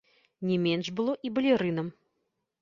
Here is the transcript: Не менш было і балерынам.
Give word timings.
Не 0.51 0.55
менш 0.63 0.89
было 1.01 1.13
і 1.29 1.33
балерынам. 1.37 1.93